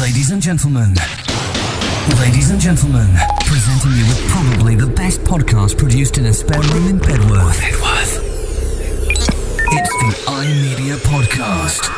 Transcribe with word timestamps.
Ladies 0.00 0.30
and 0.30 0.42
gentlemen, 0.42 0.94
ladies 2.20 2.50
and 2.50 2.60
gentlemen, 2.60 3.08
presenting 3.46 3.92
you 3.92 4.04
with 4.06 4.28
probably 4.28 4.74
the 4.74 4.86
best 4.86 5.20
podcast 5.22 5.78
produced 5.78 6.18
in 6.18 6.26
a 6.26 6.32
spare 6.32 6.60
room 6.60 6.88
in 6.88 6.98
Bedworth. 7.00 7.56
Bedworth. 7.56 8.20
It's 9.72 9.92
the 10.02 10.30
iMedia 10.30 10.96
Podcast 10.98 11.88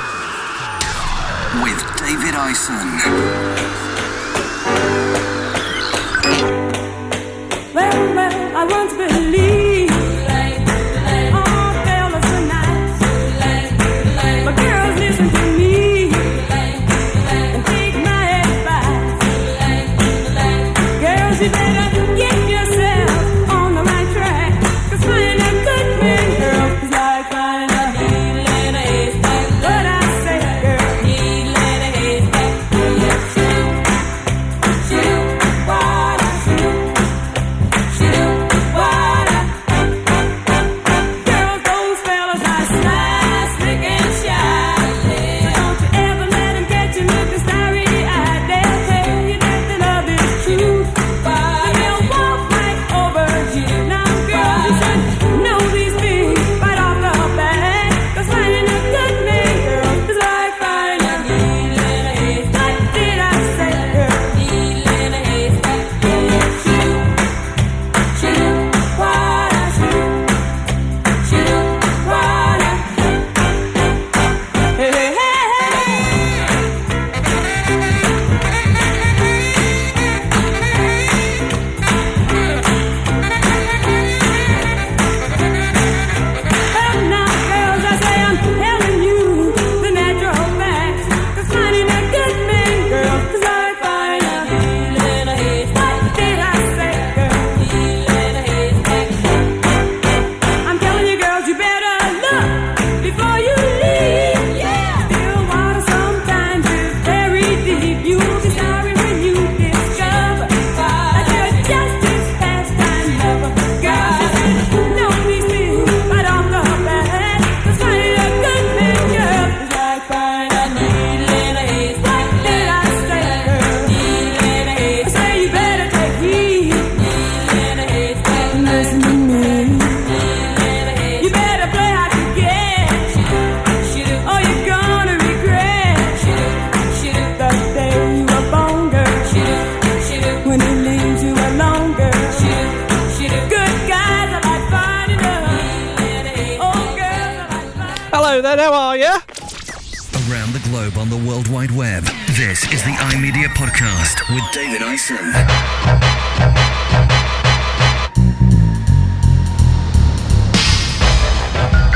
with 1.63 1.81
David 1.99 2.35
Ison. 2.35 2.89
Well, 7.75 8.15
well, 8.15 8.57
I 8.57 8.65
once 8.71 8.93
believed. 8.95 9.58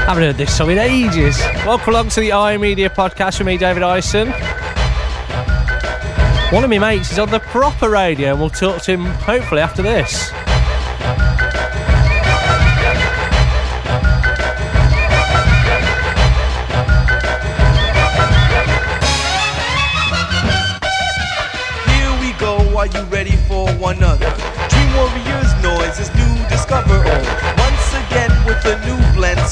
Haven't 0.04 0.24
heard 0.24 0.36
this 0.36 0.54
song 0.54 0.70
in 0.70 0.78
ages. 0.78 1.38
Welcome 1.64 1.94
along 1.94 2.10
to 2.10 2.20
the 2.20 2.28
iMedia 2.30 2.90
podcast 2.90 3.38
with 3.38 3.46
me, 3.46 3.56
David 3.56 3.82
Ison. 3.82 4.28
One 6.52 6.64
of 6.64 6.68
my 6.68 6.78
mates 6.78 7.12
is 7.12 7.18
on 7.18 7.30
the 7.30 7.40
proper 7.40 7.88
radio, 7.88 8.32
and 8.32 8.40
we'll 8.40 8.50
talk 8.50 8.82
to 8.82 8.92
him 8.92 9.06
hopefully 9.06 9.62
after 9.62 9.80
this. 9.80 10.30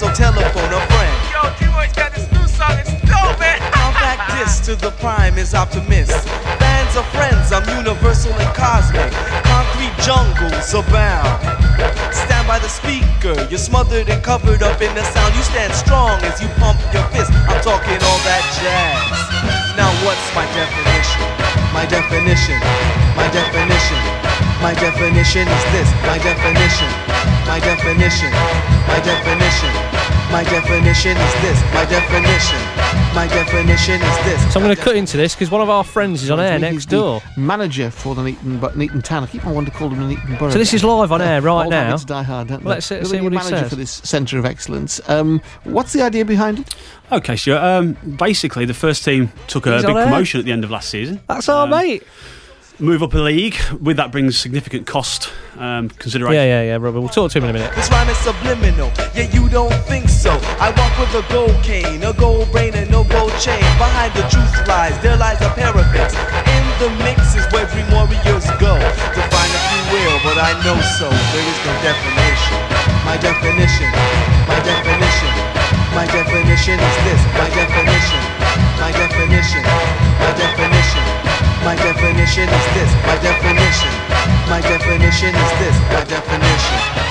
So 0.00 0.08
telephone 0.16 0.72
a 0.72 0.80
friend. 0.88 1.16
Yo, 1.28 1.44
D-Boy's 1.60 1.92
got 1.92 2.08
this 2.16 2.24
new 2.32 2.48
song, 2.48 2.72
it's 2.80 2.88
dope, 3.04 3.36
man. 3.36 3.60
Compact 3.68 4.32
disc 4.32 4.64
to 4.64 4.72
the 4.72 4.88
prime 4.96 5.36
is 5.36 5.52
optimist. 5.52 6.16
Fans 6.56 6.96
are 6.96 7.04
friends, 7.12 7.52
I'm 7.52 7.68
universal 7.76 8.32
and 8.32 8.48
cosmic. 8.56 9.12
Concrete 9.44 9.92
jungles 10.00 10.72
abound. 10.72 11.36
Stand 12.16 12.48
by 12.48 12.56
the 12.56 12.72
speaker, 12.72 13.36
you're 13.52 13.60
smothered 13.60 14.08
and 14.08 14.24
covered 14.24 14.62
up 14.62 14.80
in 14.80 14.88
the 14.96 15.04
sound. 15.12 15.36
You 15.36 15.44
stand 15.44 15.74
strong 15.76 16.16
as 16.24 16.40
you 16.40 16.48
pump 16.56 16.80
your 16.96 17.04
fist. 17.12 17.28
I'm 17.44 17.60
talking 17.60 18.00
all 18.00 18.20
that 18.24 18.44
jazz. 18.56 19.04
Now 19.76 19.92
what's 20.00 20.24
my 20.32 20.48
definition? 20.56 21.28
My 21.76 21.84
definition, 21.84 22.56
my 23.20 23.28
definition, 23.36 24.00
my 24.64 24.72
definition 24.80 25.44
is 25.44 25.64
this. 25.76 25.88
My 26.08 26.16
definition, 26.24 26.88
my 27.46 27.58
definition, 27.60 28.30
my 28.86 29.00
definition, 29.04 29.72
my 30.30 30.44
definition 30.44 31.16
is 31.16 31.34
this. 31.42 31.58
My 31.74 31.84
definition, 31.84 32.60
my 33.14 33.26
definition 33.28 34.00
is 34.00 34.16
this. 34.24 34.52
So 34.52 34.60
I'm 34.60 34.64
going 34.66 34.76
to 34.76 34.80
cut 34.82 34.94
into 34.96 35.16
this 35.16 35.34
because 35.34 35.50
one 35.50 35.60
of 35.60 35.68
our 35.68 35.82
friends 35.82 36.22
is 36.22 36.30
on 36.30 36.38
air 36.38 36.58
next 36.58 36.86
the 36.90 36.96
door. 36.96 37.22
Manager 37.36 37.90
for 37.90 38.14
the 38.14 38.22
Nuneaton, 38.22 38.60
but 38.60 38.76
Nuneaton 38.76 39.02
Town. 39.02 39.24
I 39.24 39.26
keep 39.26 39.44
on 39.46 39.54
wanting 39.54 39.72
to 39.72 39.76
call 39.76 39.88
him 39.88 39.98
the 39.98 40.14
Nuneaton 40.14 40.38
Borough. 40.38 40.50
So 40.52 40.58
this 40.58 40.72
is 40.74 40.84
live 40.84 41.10
on 41.10 41.20
air 41.20 41.40
right 41.42 41.62
Old 41.64 41.70
now. 41.70 41.84
habits 41.86 42.04
die 42.04 42.22
hard, 42.22 42.48
don't 42.48 42.62
they? 42.62 42.70
Let's 42.70 42.86
see- 42.86 42.96
You're 42.96 43.04
see 43.06 43.16
the 43.18 43.22
what 43.24 43.32
he 43.32 43.38
manager 43.38 43.56
says. 43.58 43.68
for 43.70 43.76
this 43.76 43.90
Centre 44.04 44.38
of 44.38 44.44
Excellence. 44.44 45.00
Um, 45.08 45.40
what's 45.64 45.92
the 45.92 46.02
idea 46.02 46.24
behind 46.24 46.60
it? 46.60 46.74
Okay, 47.10 47.34
sure. 47.36 47.58
Um, 47.58 47.94
basically, 48.18 48.64
the 48.66 48.74
first 48.74 49.04
team 49.04 49.32
took 49.48 49.66
a 49.66 49.72
He's 49.74 49.82
big 49.82 49.90
on 49.90 49.96
air. 49.98 50.04
promotion 50.04 50.38
at 50.38 50.46
the 50.46 50.52
end 50.52 50.62
of 50.62 50.70
last 50.70 50.88
season. 50.90 51.20
That's 51.28 51.48
our 51.48 51.64
Um, 51.64 51.70
mate. 51.70 52.04
Move 52.80 53.02
up 53.02 53.12
a 53.12 53.18
league. 53.18 53.60
With 53.76 53.98
that 53.98 54.10
brings 54.10 54.38
significant 54.38 54.86
cost 54.86 55.28
um, 55.60 55.92
consideration. 56.00 56.40
Yeah, 56.40 56.64
yeah, 56.64 56.72
yeah, 56.72 56.80
Robert. 56.80 57.00
We'll 57.04 57.12
talk 57.12 57.30
to 57.32 57.36
him 57.36 57.44
in 57.44 57.50
a 57.50 57.52
minute. 57.52 57.76
This 57.76 57.92
rhyme 57.92 58.08
is 58.08 58.16
subliminal, 58.24 58.88
yet 59.12 59.34
you 59.36 59.52
don't 59.52 59.76
think 59.84 60.08
so. 60.08 60.32
I 60.56 60.72
walk 60.72 60.96
with 60.96 61.12
a 61.12 61.24
gold 61.28 61.52
cane, 61.60 62.00
a 62.02 62.16
gold 62.16 62.48
brain, 62.48 62.72
and 62.72 62.88
no 62.88 63.04
gold 63.04 63.36
chain. 63.36 63.60
Behind 63.76 64.16
the 64.16 64.24
truth 64.32 64.48
lies, 64.64 64.96
there 65.04 65.16
lies 65.20 65.36
a 65.44 65.52
parapet. 65.52 66.08
In 66.48 66.64
the 66.80 66.88
mix 67.04 67.36
is 67.36 67.44
where 67.52 67.68
dream 67.68 67.84
warriors 67.92 68.48
go. 68.56 68.72
To 68.72 69.20
find 69.28 69.50
if 69.52 69.64
you 69.76 69.82
will, 69.92 70.16
but 70.24 70.40
I 70.40 70.56
know 70.64 70.80
so. 70.96 71.12
There 71.12 71.44
is 71.44 71.60
no 71.68 71.72
definition. 71.84 72.56
My 73.04 73.20
definition, 73.20 73.92
my 74.48 74.56
definition, 74.64 75.32
my 75.92 76.08
definition 76.08 76.80
is 76.80 76.96
this. 77.04 77.20
My 77.36 77.48
definition, 77.52 78.22
my 78.80 78.88
definition, 78.88 79.64
my 79.68 79.68
definition. 79.68 79.68
My 79.68 79.79
definition 82.30 82.54
is 82.54 82.74
this, 82.74 82.92
my 83.06 83.18
definition. 83.18 83.90
My 84.48 84.60
definition 84.60 85.34
is 85.34 85.50
this, 85.58 85.76
my 85.92 86.04
definition. 86.04 87.10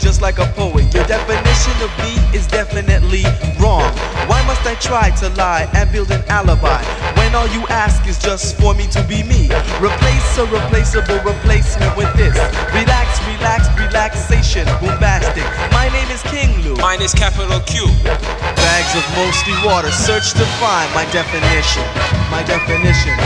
just 0.00 0.22
like 0.22 0.38
a 0.38 0.46
poet. 0.54 0.92
Your 0.94 1.04
definition 1.04 1.76
of 1.82 1.90
me 1.98 2.09
try 4.78 5.10
to 5.18 5.28
lie 5.34 5.66
and 5.74 5.90
build 5.90 6.10
an 6.10 6.22
alibi. 6.28 6.82
When 7.16 7.34
all 7.34 7.48
you 7.48 7.66
ask 7.68 8.06
is 8.06 8.18
just 8.18 8.60
for 8.60 8.74
me 8.74 8.86
to 8.94 9.02
be 9.04 9.22
me. 9.22 9.50
Replace 9.82 10.38
a 10.38 10.46
replaceable 10.46 11.18
replacement 11.26 11.96
with 11.96 12.10
this. 12.14 12.36
Relax, 12.70 13.18
relax, 13.26 13.66
relaxation, 13.74 14.66
bombastic. 14.78 15.44
My 15.72 15.88
name 15.90 16.10
is 16.10 16.22
King 16.30 16.54
Lou. 16.62 16.76
Mine 16.76 17.02
is 17.02 17.14
capital 17.14 17.60
Q. 17.66 17.86
Bags 18.04 18.92
of 18.94 19.06
mostly 19.16 19.54
water, 19.64 19.90
search 19.90 20.32
to 20.38 20.44
find 20.62 20.88
my 20.94 21.06
definition. 21.10 21.86
My 22.30 22.42
definition. 22.44 23.16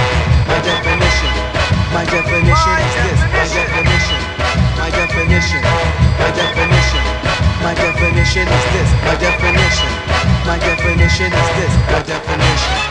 My 0.49 0.61
definition. 0.63 1.33
My 1.93 2.05
definition 2.07 2.75
is 2.81 2.95
this. 3.05 3.21
My 3.33 3.47
definition. 3.53 4.21
My 4.79 4.91
definition. 4.91 5.63
My 6.19 6.31
definition. 6.33 7.05
My 7.65 7.75
definition 7.75 8.47
is 8.49 8.65
this. 8.73 8.91
My 9.05 9.17
definition. 9.17 9.93
My 10.45 10.59
definition 10.59 10.84
is 11.05 11.19
this. 11.19 11.75
My 11.93 12.03
definition. 12.03 12.84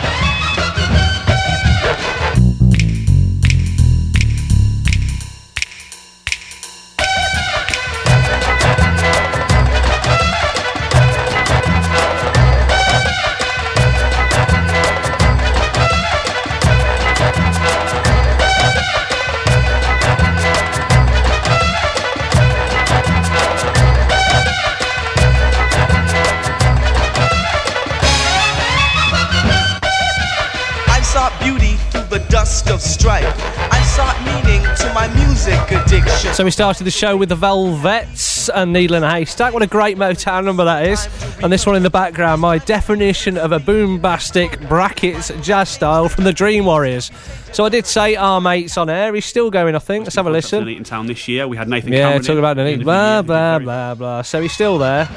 So 36.34 36.44
we 36.44 36.50
started 36.50 36.86
the 36.86 36.90
show 36.92 37.16
with 37.16 37.30
the 37.30 37.36
Velvettes 37.36 38.50
and 38.56 38.74
Needle 38.74 38.96
in 38.98 39.04
a 39.04 39.10
Haystack. 39.12 39.54
What 39.54 39.62
a 39.62 39.68
great 39.68 39.98
Motown 39.98 40.46
number 40.46 40.66
that 40.66 40.88
is. 40.88 41.08
And 41.44 41.54
this 41.54 41.64
one 41.68 41.76
in 41.76 41.84
the 41.84 41.92
background, 41.92 42.42
my 42.42 42.58
definition 42.58 43.38
of 43.38 43.52
a 43.52 43.60
boombastic 43.60 44.68
brackets 44.68 45.32
jazz 45.44 45.70
style 45.70 46.10
from 46.10 46.24
the 46.24 46.34
Dream 46.34 46.66
Warriors. 46.66 47.12
So 47.52 47.66
I 47.66 47.70
did 47.70 47.86
say 47.86 48.16
our 48.16 48.42
mates 48.42 48.78
on 48.80 48.90
air. 48.90 49.14
He's 49.14 49.26
still 49.28 49.52
going, 49.52 49.76
I 49.76 49.80
think. 49.80 50.06
Let's 50.06 50.16
have 50.16 50.26
a 50.26 50.32
listen. 50.32 50.64
Nuneaton 50.66 50.86
Town 50.86 51.06
this 51.06 51.28
year, 51.28 51.48
we 51.48 51.56
had 51.56 51.70
Nathan 51.70 51.94
Yeah, 51.94 52.00
Cameron. 52.08 52.22
talking 52.24 52.40
about 52.40 52.56
the 52.56 52.64
at 52.64 52.66
need. 52.66 52.72
end 52.74 52.82
of 52.82 52.86
Blah, 52.86 53.22
blah, 53.22 53.60
blah, 53.60 53.94
blah. 53.94 54.22
So 54.24 54.42
he's 54.42 54.54
still 54.54 54.80
there. 54.80 55.08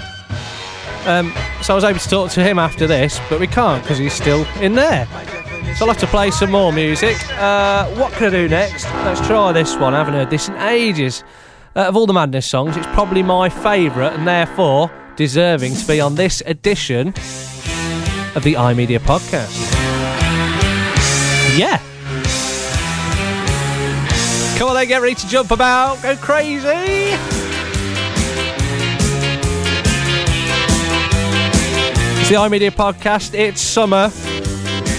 Um, 1.06 1.32
so 1.62 1.72
I 1.72 1.76
was 1.76 1.84
able 1.84 1.98
to 1.98 2.08
talk 2.10 2.30
to 2.32 2.44
him 2.44 2.58
after 2.58 2.86
this, 2.86 3.20
but 3.30 3.40
we 3.40 3.46
can't 3.46 3.82
because 3.82 3.96
he's 3.96 4.12
still 4.12 4.44
in 4.60 4.74
there. 4.74 5.08
So 5.74 5.84
I'll 5.84 5.92
have 5.92 5.98
to 5.98 6.06
play 6.06 6.30
some 6.30 6.50
more 6.50 6.72
music. 6.72 7.16
Uh, 7.32 7.86
what 7.96 8.12
can 8.12 8.28
I 8.28 8.30
do 8.30 8.48
next? 8.48 8.84
Let's 8.84 9.26
try 9.26 9.52
this 9.52 9.76
one. 9.76 9.92
I 9.94 9.98
haven't 9.98 10.14
heard 10.14 10.30
this 10.30 10.48
in 10.48 10.56
ages. 10.56 11.22
Uh, 11.74 11.80
of 11.88 11.96
all 11.96 12.06
the 12.06 12.14
Madness 12.14 12.46
songs, 12.46 12.76
it's 12.76 12.86
probably 12.88 13.22
my 13.22 13.48
favourite 13.48 14.14
and 14.14 14.26
therefore 14.26 14.90
deserving 15.16 15.74
to 15.74 15.86
be 15.86 16.00
on 16.00 16.14
this 16.14 16.42
edition 16.46 17.08
of 17.08 18.42
the 18.42 18.54
iMedia 18.54 18.98
podcast. 18.98 19.54
Yeah. 21.58 21.78
Come 24.58 24.68
on 24.68 24.74
then, 24.74 24.88
get 24.88 25.02
ready 25.02 25.14
to 25.14 25.28
jump 25.28 25.50
about, 25.50 26.02
go 26.02 26.16
crazy. 26.16 26.68
It's 32.28 32.30
the 32.30 32.40
iMedia 32.40 32.72
podcast. 32.72 33.34
It's 33.34 33.60
summer. 33.60 34.10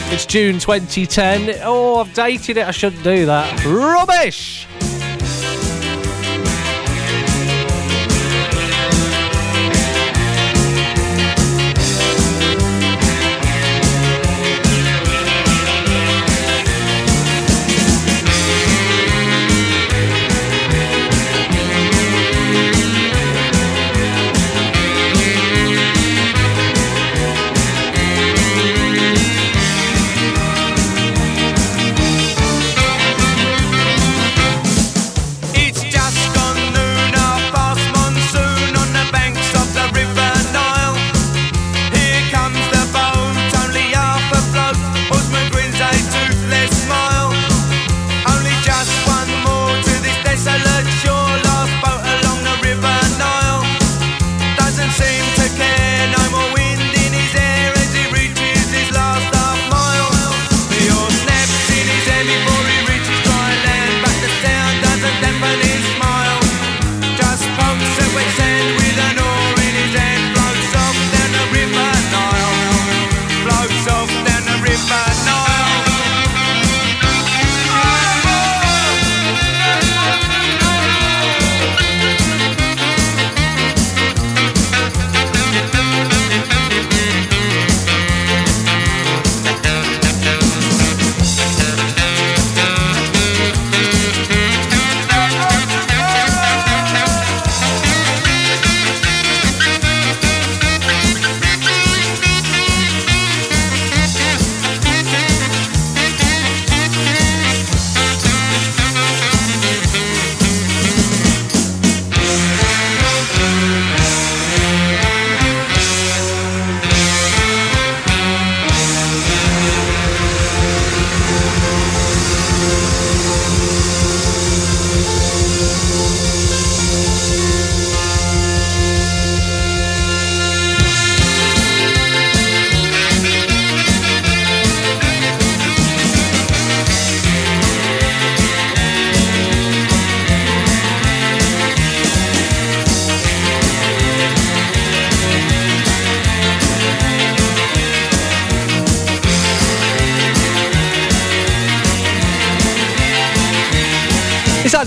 It's 0.10 0.26
June 0.26 0.58
2010. 0.58 1.60
Oh, 1.64 1.98
I've 1.98 2.14
dated 2.14 2.58
it. 2.58 2.66
I 2.66 2.72
shouldn't 2.72 3.04
do 3.04 3.26
that. 3.26 3.66
Rubbish! 3.66 4.66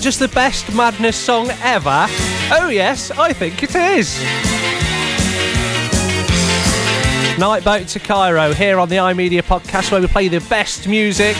just 0.01 0.19
the 0.19 0.27
best 0.29 0.73
Madness 0.73 1.15
song 1.15 1.49
ever? 1.61 2.07
Oh, 2.51 2.69
yes, 2.71 3.11
I 3.11 3.33
think 3.33 3.61
it 3.61 3.75
is. 3.75 4.19
Night 7.39 7.63
Boat 7.63 7.87
to 7.89 7.99
Cairo 7.99 8.51
here 8.53 8.79
on 8.79 8.89
the 8.89 8.95
iMedia 8.95 9.43
podcast 9.43 9.91
where 9.91 10.01
we 10.01 10.07
play 10.07 10.27
the 10.27 10.39
best 10.49 10.87
music. 10.87 11.35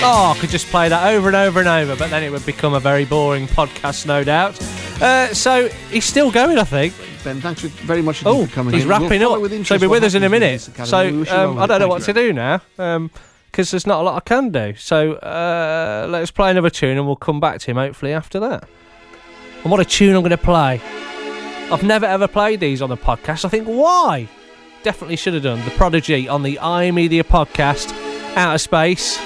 Oh, 0.00 0.32
I 0.34 0.38
could 0.40 0.50
just 0.50 0.66
play 0.68 0.88
that 0.88 1.12
over 1.12 1.26
and 1.26 1.36
over 1.36 1.58
and 1.58 1.68
over, 1.68 1.96
but 1.96 2.10
then 2.10 2.22
it 2.22 2.30
would 2.30 2.46
become 2.46 2.74
a 2.74 2.80
very 2.80 3.04
boring 3.04 3.48
podcast, 3.48 4.06
no 4.06 4.22
doubt. 4.22 4.60
Uh, 5.02 5.34
so 5.34 5.68
he's 5.90 6.04
still 6.04 6.30
going, 6.30 6.58
I 6.58 6.64
think. 6.64 6.94
Ben, 7.24 7.40
thanks 7.40 7.62
very 7.62 8.02
much 8.02 8.24
oh, 8.24 8.44
he's 8.70 8.86
wrapping 8.86 9.20
we'll 9.20 9.34
up. 9.34 9.40
With 9.40 9.66
so 9.66 9.74
he'll 9.74 9.80
be 9.80 9.86
with 9.88 10.04
us 10.04 10.14
in 10.14 10.22
a 10.22 10.28
minute. 10.28 10.60
So 10.60 11.24
um, 11.30 11.58
I 11.58 11.66
don't 11.66 11.80
know 11.80 11.88
what 11.88 12.02
to 12.02 12.12
do 12.12 12.32
now. 12.32 12.60
Um, 12.78 13.10
because 13.50 13.70
there's 13.70 13.86
not 13.86 14.00
a 14.00 14.02
lot 14.02 14.16
I 14.16 14.20
can 14.20 14.50
do. 14.50 14.74
So 14.76 15.14
uh, 15.14 16.06
let's 16.08 16.30
play 16.30 16.50
another 16.50 16.70
tune 16.70 16.96
and 16.96 17.06
we'll 17.06 17.16
come 17.16 17.40
back 17.40 17.60
to 17.60 17.70
him 17.70 17.76
hopefully 17.76 18.12
after 18.12 18.38
that. 18.40 18.68
And 19.62 19.70
what 19.70 19.80
a 19.80 19.84
tune 19.84 20.14
I'm 20.14 20.22
going 20.22 20.30
to 20.30 20.38
play. 20.38 20.80
I've 21.70 21.82
never 21.82 22.06
ever 22.06 22.28
played 22.28 22.60
these 22.60 22.80
on 22.80 22.88
the 22.88 22.96
podcast. 22.96 23.44
I 23.44 23.48
think 23.48 23.66
why? 23.66 24.28
Definitely 24.82 25.16
should 25.16 25.34
have 25.34 25.42
done. 25.42 25.62
The 25.64 25.72
Prodigy 25.72 26.28
on 26.28 26.42
the 26.42 26.56
iMedia 26.56 27.22
podcast, 27.22 27.92
Out 28.36 28.54
of 28.54 28.60
Space. 28.60 29.18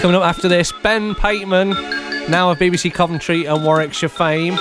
Coming 0.00 0.16
up 0.16 0.24
after 0.24 0.48
this, 0.48 0.72
Ben 0.82 1.14
Pateman, 1.14 2.28
now 2.28 2.50
of 2.50 2.58
BBC 2.58 2.92
Coventry 2.92 3.46
and 3.46 3.64
Warwickshire 3.64 4.10
fame. 4.10 4.54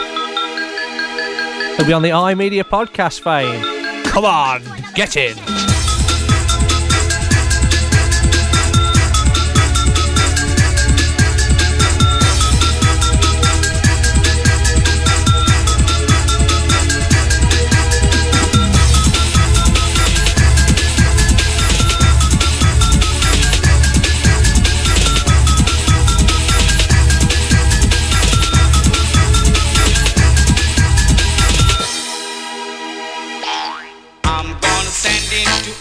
He'll 1.75 1.87
be 1.87 1.93
on 1.93 2.03
the 2.03 2.11
iMedia 2.11 2.63
podcast 2.63 3.19
fame. 3.21 3.82
Come 4.13 4.25
on, 4.25 4.61
get 4.93 5.17
in. 5.17 5.72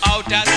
out 0.05 0.33
as 0.33 0.52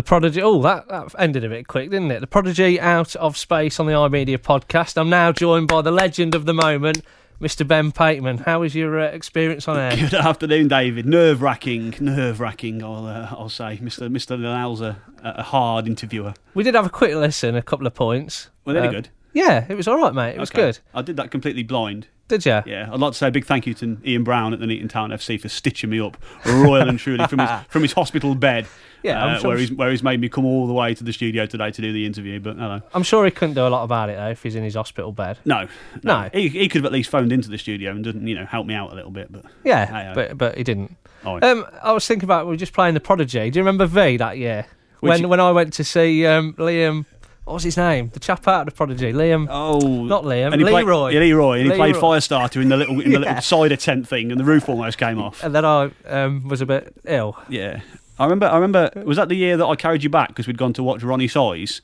The 0.00 0.04
Prodigy. 0.04 0.40
Oh, 0.40 0.62
that, 0.62 0.88
that 0.88 1.14
ended 1.18 1.44
a 1.44 1.48
bit 1.50 1.68
quick, 1.68 1.90
didn't 1.90 2.10
it? 2.10 2.20
The 2.20 2.26
Prodigy 2.26 2.80
out 2.80 3.14
of 3.16 3.36
space 3.36 3.78
on 3.78 3.84
the 3.84 3.92
iMedia 3.92 4.38
podcast. 4.38 4.96
I'm 4.98 5.10
now 5.10 5.30
joined 5.30 5.68
by 5.68 5.82
the 5.82 5.90
legend 5.90 6.34
of 6.34 6.46
the 6.46 6.54
moment, 6.54 7.02
Mr. 7.38 7.68
Ben 7.68 7.92
Pateman. 7.92 8.46
How 8.46 8.60
was 8.60 8.74
your 8.74 8.98
uh, 8.98 9.08
experience 9.08 9.68
on 9.68 9.76
air? 9.76 9.94
Good 9.94 10.14
afternoon, 10.14 10.68
David. 10.68 11.04
Nerve 11.04 11.42
wracking, 11.42 11.96
nerve 12.00 12.40
wracking. 12.40 12.82
I'll, 12.82 13.04
uh, 13.04 13.28
I'll 13.32 13.50
say, 13.50 13.78
Mr. 13.82 14.08
Mr. 14.10 14.40
Linnell's 14.40 14.80
a, 14.80 14.96
a 15.22 15.42
hard 15.42 15.86
interviewer. 15.86 16.32
We 16.54 16.64
did 16.64 16.74
have 16.74 16.86
a 16.86 16.90
quick 16.90 17.14
listen, 17.14 17.54
a 17.54 17.60
couple 17.60 17.86
of 17.86 17.92
points. 17.92 18.48
Well, 18.64 18.72
they're 18.72 18.86
Um, 18.86 18.90
good. 18.90 19.10
Yeah, 19.34 19.66
it 19.68 19.74
was 19.74 19.86
all 19.86 19.98
right, 19.98 20.14
mate. 20.14 20.34
It 20.34 20.40
was 20.40 20.48
good. 20.48 20.78
I 20.94 21.02
did 21.02 21.18
that 21.18 21.30
completely 21.30 21.62
blind. 21.62 22.06
Did 22.28 22.46
you? 22.46 22.62
Yeah, 22.64 22.88
I'd 22.90 23.00
like 23.00 23.12
to 23.12 23.18
say 23.18 23.28
a 23.28 23.30
big 23.30 23.44
thank 23.44 23.66
you 23.66 23.74
to 23.74 23.98
Ian 24.06 24.24
Brown 24.24 24.54
at 24.54 24.60
the 24.60 24.66
Nuneaton 24.66 24.88
Town 24.88 25.10
FC 25.10 25.38
for 25.38 25.50
stitching 25.50 25.90
me 25.90 26.00
up 26.00 26.16
royal 26.46 26.88
and 26.88 26.98
truly 26.98 27.26
from 27.26 27.40
his 27.40 27.50
from 27.68 27.82
his 27.82 27.92
hospital 27.92 28.34
bed. 28.34 28.66
Yeah, 29.02 29.24
I'm 29.24 29.36
uh, 29.36 29.38
sure- 29.38 29.48
where 29.50 29.58
he's 29.58 29.72
where 29.72 29.90
he's 29.90 30.02
made 30.02 30.20
me 30.20 30.28
come 30.28 30.44
all 30.44 30.66
the 30.66 30.72
way 30.72 30.94
to 30.94 31.02
the 31.04 31.12
studio 31.12 31.46
today 31.46 31.70
to 31.70 31.82
do 31.82 31.92
the 31.92 32.04
interview. 32.06 32.38
But 32.40 32.56
no, 32.56 32.80
I'm 32.94 33.02
sure 33.02 33.24
he 33.24 33.30
couldn't 33.30 33.54
do 33.54 33.66
a 33.66 33.68
lot 33.68 33.84
about 33.84 34.10
it 34.10 34.16
though 34.16 34.28
if 34.30 34.42
he's 34.42 34.54
in 34.54 34.62
his 34.64 34.74
hospital 34.74 35.12
bed. 35.12 35.38
no, 35.44 35.68
No. 36.02 36.28
He, 36.32 36.48
he 36.48 36.68
could 36.68 36.80
have 36.80 36.86
at 36.86 36.92
least 36.92 37.10
phoned 37.10 37.32
into 37.32 37.48
the 37.48 37.58
studio 37.58 37.90
and 37.92 38.04
didn't 38.04 38.26
you 38.26 38.34
know 38.34 38.44
help 38.46 38.66
me 38.66 38.74
out 38.74 38.92
a 38.92 38.94
little 38.94 39.10
bit. 39.10 39.30
But 39.32 39.44
Yeah, 39.64 40.10
aye. 40.10 40.14
but 40.14 40.36
but 40.38 40.56
he 40.58 40.64
didn't. 40.64 40.96
oh, 41.24 41.38
Um, 41.42 41.66
I 41.82 41.92
was 41.92 42.06
thinking 42.06 42.24
about 42.26 42.46
we 42.46 42.50
were 42.50 42.56
just 42.56 42.72
playing 42.72 42.94
the 42.94 43.00
Prodigy. 43.00 43.50
Do 43.50 43.58
you 43.58 43.62
remember 43.62 43.86
V 43.86 44.16
that 44.18 44.36
year 44.38 44.66
Which- 45.00 45.08
when 45.20 45.28
when 45.28 45.40
I 45.40 45.50
went 45.52 45.72
to 45.74 45.84
see 45.84 46.26
um, 46.26 46.54
Liam? 46.54 47.06
What 47.44 47.54
was 47.54 47.64
his 47.64 47.76
name? 47.78 48.10
The 48.12 48.20
chap 48.20 48.46
out 48.46 48.60
of 48.60 48.66
the 48.66 48.72
Prodigy, 48.76 49.12
Liam. 49.12 49.48
Oh, 49.50 50.04
Not 50.04 50.22
Liam, 50.22 50.52
and 50.52 50.60
he 50.60 50.68
played- 50.68 50.84
Leeroy. 50.84 51.08
yeah, 51.14 51.18
Leeroy, 51.20 51.58
and 51.60 51.70
he 51.72 51.76
played 51.76 51.96
Firestarter 51.96 52.62
in 52.62 52.68
the 52.68 52.76
little 52.76 53.00
in 53.00 53.10
the 53.10 53.18
Yeah. 53.20 53.26
little 53.30 53.40
cider 53.42 53.74
tent 53.76 54.06
thing, 54.06 54.30
and 54.30 54.38
the 54.38 54.44
roof 54.44 54.68
almost 54.68 54.98
came 54.98 55.18
off. 55.18 55.42
And 55.42 55.52
then 55.52 55.64
I 55.64 55.90
um, 56.06 56.46
was 56.48 56.60
a 56.60 56.66
bit 56.66 56.92
ill. 57.06 57.36
Yeah, 57.48 57.80
I 58.20 58.24
remember. 58.24 58.46
I 58.46 58.54
remember. 58.56 58.90
Was 59.04 59.16
that 59.16 59.28
the 59.28 59.34
year 59.36 59.56
that 59.56 59.66
I 59.66 59.74
carried 59.74 60.02
you 60.04 60.10
back 60.10 60.28
because 60.28 60.46
we'd 60.46 60.58
gone 60.58 60.72
to 60.74 60.82
watch 60.82 61.00
Roni 61.00 61.30
Size? 61.30 61.80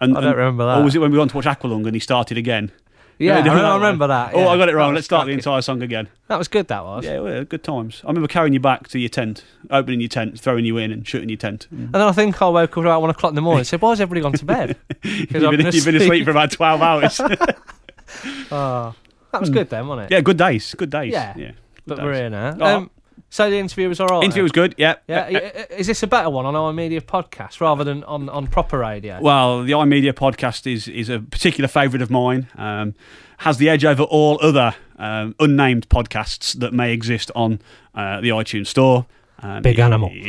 And, 0.00 0.16
I 0.16 0.20
don't 0.20 0.30
and- 0.30 0.38
remember 0.38 0.64
that. 0.66 0.78
Or 0.78 0.84
was 0.84 0.94
it 0.94 1.00
when 1.00 1.12
we 1.12 1.18
went 1.18 1.30
to 1.32 1.36
watch 1.36 1.46
Aqualung 1.46 1.84
and 1.84 1.94
he 1.94 2.00
started 2.00 2.38
again? 2.38 2.72
Yeah, 3.18 3.34
Yeah, 3.34 3.38
I, 3.40 3.42
do 3.42 3.50
I 3.50 3.74
remember 3.74 4.06
that. 4.06 4.32
Oh. 4.32 4.48
I 4.48 4.56
got 4.56 4.70
it 4.70 4.74
wrong. 4.74 4.94
Let's 4.94 5.04
start 5.04 5.26
the 5.26 5.32
entire 5.32 5.60
song 5.60 5.82
again. 5.82 6.08
That 6.28 6.38
was 6.38 6.48
good. 6.48 6.68
That 6.68 6.82
was. 6.86 7.04
Yeah, 7.04 7.20
well, 7.20 7.44
good 7.44 7.62
times. 7.62 8.00
I 8.02 8.08
remember 8.08 8.28
carrying 8.28 8.54
you 8.54 8.60
back 8.60 8.88
to 8.88 8.98
your 8.98 9.10
tent, 9.10 9.44
opening 9.70 10.00
your 10.00 10.08
tent, 10.08 10.40
throwing 10.40 10.64
you 10.64 10.78
in, 10.78 10.90
and 10.90 11.06
shooting 11.06 11.28
your 11.28 11.36
tent. 11.36 11.66
And 11.70 11.92
then 11.92 12.00
I 12.00 12.12
think 12.12 12.40
I 12.40 12.48
woke 12.48 12.70
up 12.70 12.76
about 12.78 13.02
one 13.02 13.10
o'clock 13.10 13.32
in 13.32 13.34
the 13.34 13.42
morning 13.42 13.58
and 13.60 13.66
said, 13.66 13.82
"Why 13.82 13.90
has 13.90 14.00
everybody 14.00 14.22
gone 14.22 14.32
to 14.32 14.44
bed?" 14.46 14.78
Because 15.02 15.42
You've 15.42 15.50
been, 15.50 15.66
you've 15.70 15.84
been 15.84 15.96
asleep 15.96 16.24
for 16.24 16.30
about 16.30 16.50
twelve 16.52 16.80
hours. 16.80 17.20
Oh, 17.20 17.26
that 19.32 19.40
was 19.40 19.50
good 19.50 19.68
then, 19.68 19.86
wasn't 19.86 20.10
it? 20.10 20.14
yeah, 20.14 20.20
good 20.22 20.38
days. 20.38 20.74
Good 20.74 20.90
days. 20.90 21.12
Yeah. 21.12 21.34
yeah. 21.36 21.52
but 21.86 21.98
we're 21.98 22.14
here 22.14 22.30
now. 22.30 22.56
Oh. 22.58 22.76
Um, 22.76 22.90
so 23.30 23.48
the 23.48 23.58
interview 23.58 23.88
was 23.88 24.00
all 24.00 24.08
right. 24.08 24.24
Interview 24.24 24.42
was 24.42 24.52
good. 24.52 24.74
Yeah. 24.76 24.96
Yeah, 25.06 25.28
is 25.70 25.86
this 25.86 26.02
a 26.02 26.06
better 26.06 26.28
one 26.28 26.44
on 26.46 26.54
iMedia 26.54 27.00
podcast 27.00 27.60
rather 27.60 27.84
than 27.84 28.04
on, 28.04 28.28
on 28.28 28.48
proper 28.48 28.78
radio? 28.78 29.20
Well, 29.20 29.62
the 29.62 29.72
iMedia 29.72 30.12
podcast 30.12 30.70
is 30.70 30.88
is 30.88 31.08
a 31.08 31.20
particular 31.20 31.68
favourite 31.68 32.02
of 32.02 32.10
mine. 32.10 32.48
Um, 32.56 32.94
has 33.38 33.56
the 33.56 33.70
edge 33.70 33.86
over 33.86 34.02
all 34.02 34.38
other 34.42 34.74
um, 34.98 35.34
unnamed 35.38 35.88
podcasts 35.88 36.52
that 36.58 36.74
may 36.74 36.92
exist 36.92 37.30
on 37.34 37.60
uh, 37.94 38.20
the 38.20 38.28
iTunes 38.28 38.66
store. 38.66 39.06
Um, 39.42 39.62
Big 39.62 39.78
animal. 39.78 40.10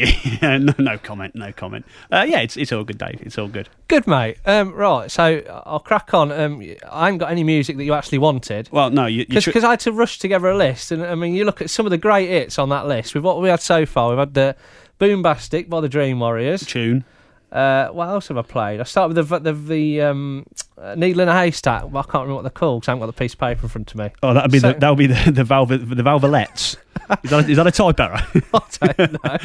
Yeah, 0.42 0.58
no, 0.58 0.74
no 0.80 0.98
comment. 0.98 1.36
No 1.36 1.52
comment. 1.52 1.86
Uh, 2.12 2.26
yeah, 2.28 2.40
it's 2.40 2.58
it's 2.58 2.72
all 2.72 2.84
good, 2.84 2.98
Dave. 2.98 3.22
It's 3.22 3.38
all 3.38 3.48
good. 3.48 3.70
Good, 3.88 4.08
mate. 4.08 4.38
Um, 4.46 4.74
right, 4.74 5.12
so 5.12 5.42
I'll 5.66 5.80
crack 5.80 6.14
on. 6.14 6.32
Um, 6.32 6.64
I 6.90 7.10
ain't 7.10 7.20
got 7.20 7.30
any 7.32 7.44
music 7.44 7.78
that 7.78 7.84
you 7.84 7.94
actually 7.94 8.18
wanted. 8.18 8.70
Well, 8.72 8.90
no, 8.90 9.08
Because 9.08 9.64
I 9.64 9.72
had 9.72 9.80
to 9.82 9.92
rush 9.92 10.18
together 10.20 10.48
a 10.50 10.58
list, 10.58 10.92
and 10.92 11.04
I 11.04 11.16
mean, 11.16 11.36
you 11.36 11.46
look 11.46 11.62
at 11.62 11.70
some 11.70 11.86
of 11.86 11.90
the 11.92 11.98
great 11.98 12.30
hits 12.30 12.58
on 12.58 12.70
that 12.70 12.88
list. 12.88 13.14
With 13.14 13.24
what 13.24 13.42
we 13.42 13.50
had 13.50 13.60
so 13.62 13.86
far, 13.86 14.10
we've 14.10 14.18
had 14.18 14.34
the 14.34 14.56
Boombastic 15.00 15.70
by 15.70 15.82
the 15.82 15.90
Dream 15.90 16.20
Warriors. 16.20 16.66
tune. 16.66 17.04
Uh, 17.52 17.90
what 17.90 18.08
else 18.08 18.30
have 18.30 18.38
I 18.38 18.44
played? 18.44 18.80
I 18.80 18.84
started 18.84 19.18
with 19.18 19.28
the 19.30 19.40
the, 19.40 19.54
the 19.54 20.02
um, 20.02 20.46
uh, 20.78 20.96
Needle 20.96 21.22
in 21.22 21.28
a 21.30 21.34
Haystack. 21.38 21.84
Well, 21.92 21.98
I 21.98 22.04
can't 22.04 22.24
remember 22.24 22.36
what 22.36 22.42
they're 22.44 22.50
called 22.52 22.84
'cause 22.84 22.88
I 22.90 22.92
haven't 22.92 23.02
got 23.08 23.16
the 23.16 23.20
piece 23.20 23.34
of 23.34 23.40
paper 23.40 23.64
in 23.64 23.70
front 23.70 23.92
of 23.92 23.98
me. 23.98 24.10
Oh, 24.24 24.34
that'll 24.34 24.50
be 24.50 24.60
So- 24.60 24.72
the 24.74 24.80
that'll 24.80 24.96
be 24.96 25.08
the 25.08 25.32
the 25.32 25.44
valve 25.44 25.70
the 25.70 25.78
valvolettes. 25.80 26.78
is, 27.24 27.30
that 27.30 27.46
a, 27.46 27.50
is 27.50 27.58
that 27.58 27.68
a 27.68 27.72
type 27.72 28.00
error? 28.00 28.22
I 28.82 28.88
don't 28.94 29.12
know. 29.24 29.38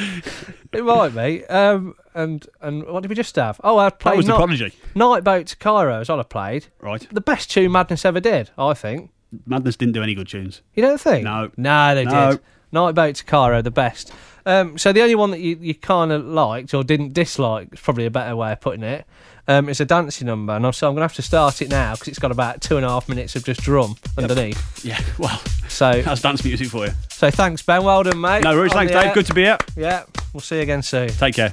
it 0.72 0.84
might 0.84 1.08
be. 1.14 1.44
Um, 1.46 1.94
and 2.14 2.46
and 2.60 2.84
what 2.86 3.00
did 3.02 3.08
we 3.08 3.14
just 3.16 3.34
have? 3.36 3.60
Oh, 3.64 3.78
I 3.78 3.90
played. 3.90 4.12
that 4.12 4.16
was 4.18 4.26
the 4.26 4.36
prodigy, 4.36 4.72
Night 4.94 5.24
Boat 5.24 5.46
to 5.48 5.56
Cairo. 5.56 6.00
Is 6.00 6.08
what 6.08 6.20
I 6.20 6.22
played. 6.22 6.66
right? 6.80 7.04
The 7.10 7.20
best 7.20 7.50
tune 7.50 7.72
Madness 7.72 8.04
ever 8.04 8.20
did, 8.20 8.50
I 8.56 8.74
think. 8.74 9.10
Madness 9.46 9.74
didn't 9.76 9.94
do 9.94 10.02
any 10.04 10.14
good 10.14 10.28
tunes. 10.28 10.62
You 10.74 10.82
don't 10.82 11.00
think? 11.00 11.24
No. 11.24 11.50
No, 11.56 11.94
they 11.96 12.04
No. 12.04 12.30
did. 12.32 12.40
Night 12.72 12.94
Boat 12.94 13.16
to 13.16 13.24
Cairo, 13.24 13.62
the 13.62 13.70
best. 13.72 14.12
Um, 14.46 14.78
so 14.78 14.92
the 14.92 15.02
only 15.02 15.16
one 15.16 15.32
that 15.32 15.40
you, 15.40 15.58
you 15.60 15.74
kind 15.74 16.12
of 16.12 16.24
liked 16.24 16.72
or 16.72 16.82
didn't 16.84 17.12
dislike, 17.12 17.68
is 17.72 17.80
probably 17.80 18.06
a 18.06 18.10
better 18.10 18.34
way 18.36 18.52
of 18.52 18.60
putting 18.60 18.84
it, 18.84 19.04
um, 19.48 19.68
is 19.68 19.80
a 19.80 19.84
dancing 19.84 20.28
number. 20.28 20.54
And 20.54 20.64
I'm- 20.64 20.72
so 20.72 20.86
I'm 20.86 20.94
going 20.94 21.00
to 21.00 21.04
have 21.08 21.14
to 21.16 21.22
start 21.22 21.60
it 21.62 21.68
now 21.68 21.94
because 21.94 22.08
it's 22.08 22.18
got 22.20 22.30
about 22.30 22.60
two 22.60 22.76
and 22.76 22.86
a 22.86 22.88
half 22.88 23.08
minutes 23.08 23.34
of 23.36 23.44
just 23.44 23.60
drum 23.62 23.96
underneath. 24.16 24.84
Yeah, 24.84 25.00
well, 25.18 25.38
So 25.68 26.00
that's 26.04 26.22
dance 26.22 26.44
music 26.44 26.68
for 26.68 26.86
you. 26.86 26.92
so 27.10 27.30
thanks, 27.30 27.60
Ben. 27.62 27.82
Well 27.82 28.04
done, 28.04 28.20
mate. 28.20 28.44
No 28.44 28.54
worries, 28.54 28.72
On 28.72 28.78
thanks, 28.78 28.92
Dave. 28.92 29.04
air. 29.06 29.14
Good 29.14 29.26
to 29.26 29.34
be 29.34 29.42
here. 29.42 29.58
Yeah, 29.76 30.04
we'll 30.32 30.40
see 30.40 30.56
you 30.56 30.62
again 30.62 30.82
soon. 30.82 31.08
Take 31.08 31.34
care. 31.34 31.52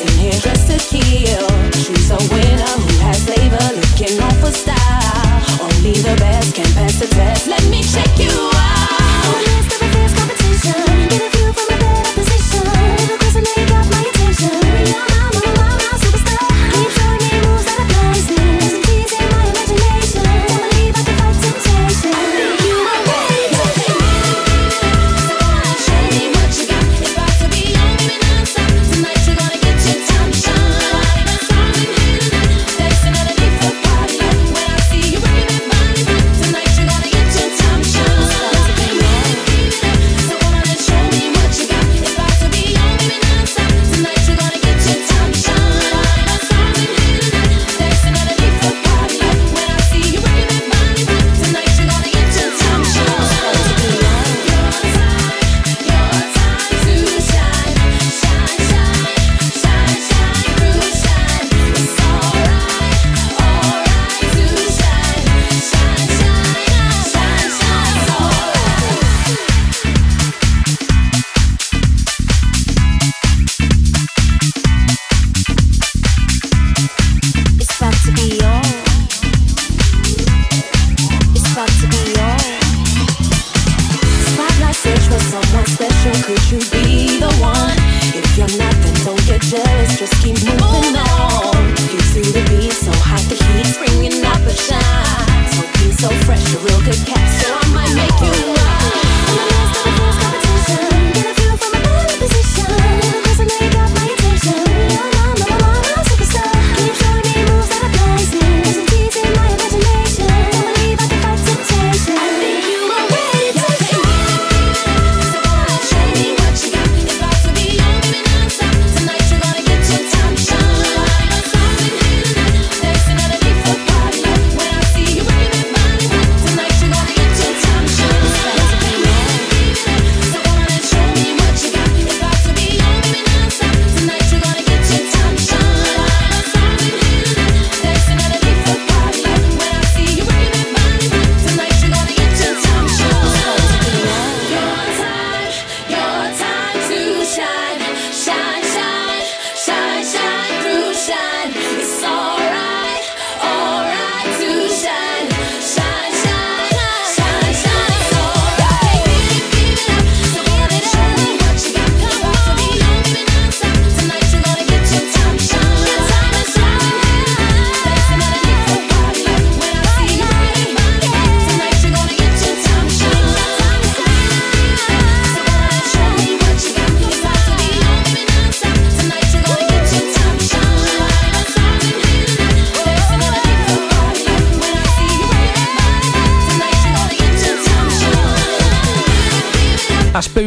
In 0.00 0.08
here 0.18 0.32
dressed 0.32 0.68
to 0.68 0.78
kill. 0.78 1.55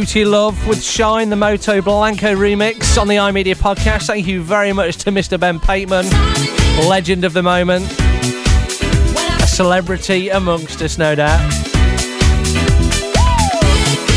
Booty 0.00 0.24
Love 0.24 0.66
with 0.66 0.82
Shine, 0.82 1.28
the 1.28 1.36
Moto 1.36 1.82
Blanco 1.82 2.34
remix 2.34 2.98
on 2.98 3.06
the 3.06 3.16
iMedia 3.16 3.54
podcast. 3.54 4.06
Thank 4.06 4.26
you 4.26 4.42
very 4.42 4.72
much 4.72 4.96
to 4.96 5.10
Mr. 5.10 5.38
Ben 5.38 5.60
Pateman, 5.60 6.10
legend 6.88 7.22
of 7.22 7.34
the 7.34 7.42
moment, 7.42 7.84
a 9.42 9.46
celebrity 9.46 10.30
amongst 10.30 10.80
us, 10.80 10.96
no 10.96 11.14
doubt. 11.14 11.52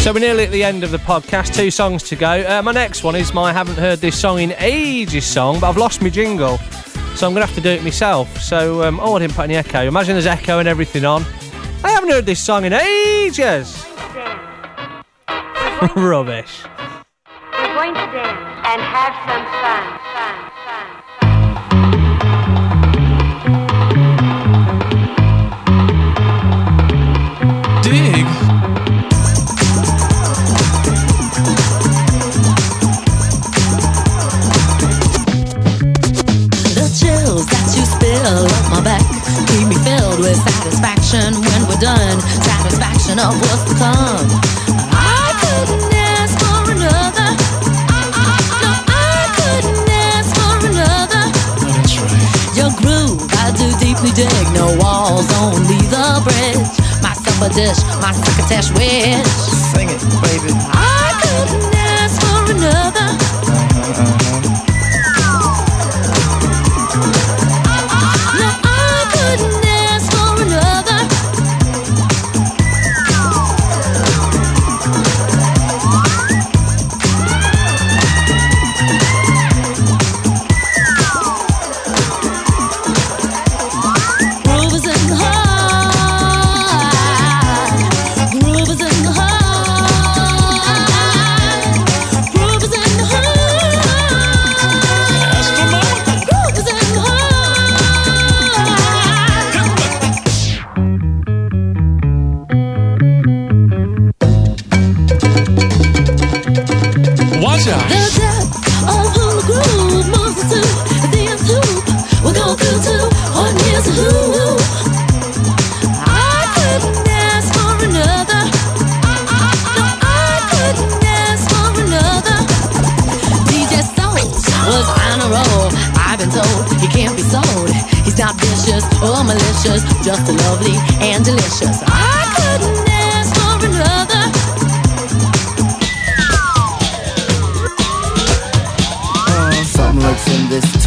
So 0.03 0.13
we're 0.13 0.21
nearly 0.21 0.45
at 0.45 0.51
the 0.51 0.63
end 0.63 0.85
of 0.85 0.91
the 0.91 0.99
podcast. 0.99 1.53
Two 1.53 1.69
songs 1.69 2.03
to 2.03 2.15
go. 2.15 2.29
Uh, 2.47 2.61
my 2.61 2.71
next 2.71 3.03
one 3.03 3.17
is 3.17 3.33
my 3.33 3.49
I 3.49 3.51
haven't 3.51 3.77
heard 3.77 3.99
this 3.99 4.17
song 4.17 4.39
in 4.39 4.53
ages 4.59 5.25
song, 5.25 5.59
but 5.59 5.67
I've 5.67 5.77
lost 5.77 6.01
my 6.01 6.09
jingle, 6.09 6.59
so 7.15 7.27
I'm 7.27 7.33
gonna 7.33 7.45
have 7.45 7.55
to 7.55 7.61
do 7.61 7.71
it 7.71 7.83
myself. 7.83 8.41
So 8.41 8.83
um, 8.83 9.01
oh, 9.01 9.17
I 9.17 9.19
didn't 9.19 9.33
put 9.33 9.43
any 9.43 9.55
echo. 9.55 9.81
Imagine 9.81 10.13
there's 10.13 10.27
echo 10.27 10.59
and 10.59 10.67
everything 10.69 11.03
on. 11.03 11.25
I 11.83 11.89
haven't 11.89 12.09
heard 12.09 12.25
this 12.25 12.41
song 12.41 12.63
in 12.63 12.71
ages. 12.71 13.85
Rubbish. 15.97 16.63
We're 17.51 17.73
going 17.73 17.93
to 17.93 17.99
dance 17.99 18.39
and 18.63 18.81
have 18.81 19.13
some 19.27 19.45
fun. 19.59 19.83
fun, 20.13 20.35
fun. 20.63 20.85
Dig. 27.83 28.25
The 36.75 36.87
chills 36.97 37.45
that 37.47 37.75
you 37.75 37.83
spill 37.83 38.47
up 38.47 38.71
my 38.71 38.79
back 38.85 39.03
keep 39.49 39.67
me 39.67 39.75
filled 39.83 40.19
with 40.19 40.37
satisfaction 40.37 41.33
when 41.41 41.67
we're 41.67 41.81
done. 41.81 42.21
Satisfaction 42.21 43.19
of 43.19 43.35
what's 43.41 43.65
to 43.65 43.75
come. 43.75 44.52
Dig. 54.29 54.47
No 54.53 54.75
walls, 54.77 55.27
only 55.41 55.79
the 55.91 56.21
bridge. 56.23 56.73
My 57.01 57.13
supper 57.13 57.49
dish, 57.53 57.79
my 58.01 58.11
succotash 58.11 58.71
wish. 58.77 59.27
Sing 59.71 59.89
it, 59.89 60.01
baby. 60.21 60.53
I 60.71 61.11
couldn't 61.21 61.72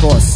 torso. 0.00 0.35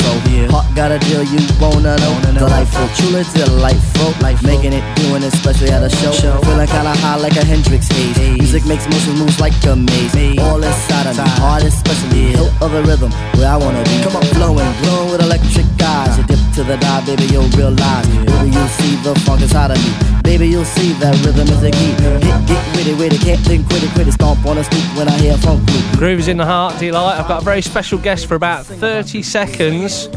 Heart 0.61 0.77
got 0.77 0.93
a 0.93 0.99
deal 0.99 1.25
you 1.25 1.41
wanna 1.61 1.97
know. 1.97 2.15
Delightful, 2.37 2.89
truly 2.97 3.25
delightful. 3.33 4.13
Life 4.21 4.43
making 4.43 4.73
it, 4.73 4.85
doing 4.97 5.23
it, 5.23 5.33
especially 5.33 5.71
at 5.71 5.83
a 5.83 5.89
show. 5.89 6.13
Feeling 6.13 6.67
kinda 6.67 6.93
high 7.01 7.17
like 7.17 7.37
a 7.37 7.45
Hendrix 7.45 7.89
haze. 7.89 8.37
Music 8.37 8.67
makes 8.67 8.87
motion 8.89 9.15
moves 9.17 9.41
like 9.41 9.55
a 9.65 9.75
maze. 9.75 10.39
All 10.39 10.63
inside 10.63 11.07
of 11.07 11.17
me, 11.17 11.25
heart 11.41 11.65
especially. 11.65 12.33
Hilt 12.37 12.53
of 12.61 12.73
the 12.73 12.83
rhythm, 12.83 13.11
where 13.37 13.49
I 13.49 13.57
wanna 13.57 13.83
be. 13.85 14.03
Come 14.03 14.17
up 14.17 14.25
flowing, 14.37 14.73
glowing 14.83 15.11
with 15.13 15.23
electric 15.23 15.67
eyes. 15.83 16.19
You 16.19 16.25
dip 16.25 16.41
to 16.57 16.63
the 16.65 16.77
dive, 16.77 17.07
baby, 17.07 17.25
you'll 17.33 17.49
realize. 17.57 18.07
Baby, 18.09 18.51
you'll 18.53 18.75
see 18.81 18.97
the 18.97 19.15
funk 19.21 19.41
inside 19.41 19.71
of 19.71 19.79
me. 19.81 19.93
Baby, 20.23 20.49
you'll 20.49 20.65
see 20.77 20.93
that 21.01 21.15
rhythm 21.25 21.49
is 21.49 21.61
the 21.63 21.71
key. 21.71 21.93
Get, 22.21 22.37
get 22.47 22.77
witty, 22.77 22.95
witty, 22.95 23.19
can't 23.19 23.41
think, 23.41 23.67
quit 23.69 23.83
it, 23.83 23.91
quit 23.95 24.09
it. 24.09 24.13
Stomp 24.13 24.45
on 24.45 24.59
a 24.59 24.65
stoop 24.65 24.85
when 24.97 25.09
I 25.09 25.17
hear 25.19 25.37
funk 25.39 25.65
group. 25.67 25.85
Grooves 25.97 26.29
in 26.29 26.37
the 26.37 26.45
Heart 26.45 26.79
Delight. 26.79 27.19
I've 27.19 27.29
got 27.29 27.41
a 27.41 27.45
very 27.45 27.63
special 27.63 27.99
guest 27.99 28.27
for 28.27 28.35
about 28.35 28.67
30 28.67 29.23
seconds. 29.23 30.09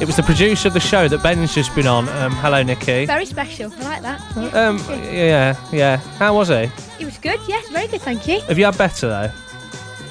It 0.00 0.06
was 0.06 0.16
the 0.16 0.22
producer 0.24 0.66
of 0.68 0.74
the 0.74 0.80
show 0.80 1.06
that 1.06 1.22
Ben's 1.22 1.54
just 1.54 1.74
been 1.76 1.86
on. 1.86 2.08
Um, 2.08 2.32
hello, 2.32 2.62
Nikki. 2.62 3.06
Very 3.06 3.24
special. 3.24 3.72
I 3.78 3.82
like 3.82 4.02
that. 4.02 4.54
Um, 4.54 4.78
yeah, 5.04 5.56
yeah. 5.72 5.96
How 6.18 6.34
was 6.34 6.48
he? 6.48 6.54
It 6.98 7.04
was 7.04 7.18
good. 7.18 7.38
Yes, 7.46 7.68
very 7.68 7.86
good. 7.86 8.00
Thank 8.00 8.26
you. 8.26 8.40
Have 8.42 8.58
you 8.58 8.64
had 8.64 8.76
better 8.76 9.08
though? 9.08 9.30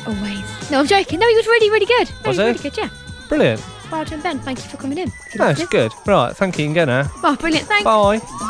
Always. 0.07 0.71
No, 0.71 0.79
I'm 0.79 0.87
joking. 0.87 1.19
No, 1.19 1.27
he 1.27 1.35
was 1.35 1.45
really, 1.45 1.69
really 1.69 1.85
good. 1.85 2.07
Very, 2.07 2.27
Was 2.29 2.37
he? 2.37 2.43
really 2.43 2.59
good. 2.59 2.77
Yeah. 2.77 2.89
Brilliant. 3.27 3.65
Well 3.91 4.05
done, 4.05 4.21
Ben. 4.21 4.39
Thank 4.39 4.59
you 4.63 4.69
for 4.69 4.77
coming 4.77 4.97
in. 4.97 5.11
That's 5.35 5.59
it. 5.59 5.69
good. 5.69 5.91
Right, 6.07 6.33
thank 6.35 6.57
you. 6.57 6.63
You 6.63 6.69
can 6.69 6.75
go 6.75 6.85
now. 6.85 7.11
Oh, 7.23 7.35
brilliant. 7.35 7.67
Thanks. 7.67 7.83
Bye. 7.83 8.47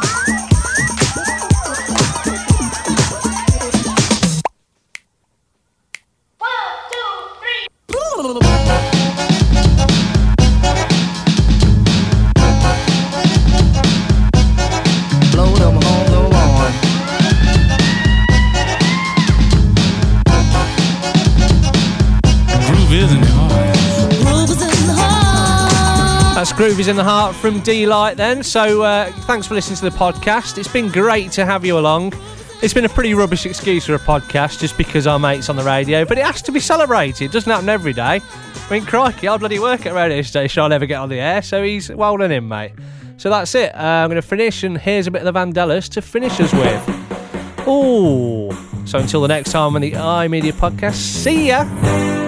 Groove 26.62 26.80
is 26.80 26.88
in 26.90 26.96
the 26.96 27.04
Heart 27.04 27.36
from 27.38 27.60
Deee-Lite 27.62 28.18
then. 28.18 28.44
So 28.44 28.84
uh, 28.84 29.12
thanks 29.22 29.48
for 29.48 29.56
listening 29.56 29.78
to 29.78 29.90
the 29.90 29.98
podcast. 29.98 30.60
It's 30.60 30.68
been 30.68 30.90
great 30.90 31.32
to 31.32 31.44
have 31.44 31.66
you 31.66 31.80
along. 31.80 32.14
It's 32.62 32.72
been 32.72 32.86
a 32.86 32.90
pretty 32.90 33.16
rubbish 33.16 33.48
excuse 33.48 33.88
for 33.88 33.96
a 33.96 34.00
podcast 34.00 34.60
just 34.60 34.78
because 34.78 35.08
our 35.08 35.18
mate's 35.18 35.50
on 35.50 35.56
the 35.56 35.64
radio, 35.64 36.06
but 36.06 36.20
it 36.20 36.24
has 36.24 36.40
to 36.44 36.52
be 36.52 36.60
celebrated. 36.60 37.26
It 37.26 37.32
doesn't 37.32 37.52
happen 37.52 37.68
every 37.68 37.94
day. 37.94 38.22
I 38.22 38.68
mean, 38.70 38.86
crikey, 38.86 39.28
I'll 39.28 39.40
bloody 39.40 39.58
work 39.58 39.88
at 39.88 39.94
a 39.94 39.96
radio 39.96 40.22
station. 40.22 40.62
I'll 40.62 40.70
never 40.70 40.86
get 40.86 41.00
on 41.00 41.10
the 41.10 41.20
air, 41.20 41.42
so 41.42 41.64
he's 41.64 41.90
well 41.90 42.16
done 42.18 42.32
him, 42.32 42.48
mate. 42.48 42.74
So 43.18 43.32
that's 43.32 43.56
it. 43.56 43.74
Uh, 43.74 43.80
I'm 43.80 44.10
going 44.12 44.22
to 44.22 44.28
finish, 44.28 44.62
and 44.62 44.78
here's 44.78 45.08
a 45.08 45.12
bit 45.12 45.26
of 45.26 45.34
the 45.34 45.40
Vandellas 45.40 45.90
to 45.94 46.02
finish 46.04 46.40
us 46.40 46.54
with. 46.54 47.68
Ooh. 47.68 48.52
So 48.86 49.00
until 49.00 49.24
the 49.24 49.30
next 49.30 49.52
time 49.52 49.74
on 49.74 49.82
the 49.82 49.94
iMedia 49.94 50.54
podcast, 50.54 50.94
see 50.94 51.48
ya. 51.48 52.21